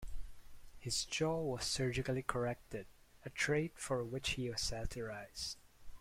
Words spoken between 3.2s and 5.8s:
a trait for which he was satirized.